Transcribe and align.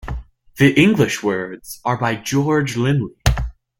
The 0.57 0.73
English 0.81 1.21
words 1.21 1.79
are 1.85 1.95
by 1.95 2.15
George 2.15 2.75
Linley. 2.75 3.21